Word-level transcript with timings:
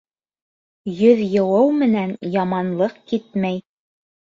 Йөҙ 0.93 1.21
йыуыу 1.25 1.69
менән 1.83 2.17
яманлыҡ 2.39 2.99
китмәй. 3.15 3.65